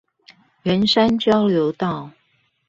[0.63, 2.09] 圓山交流道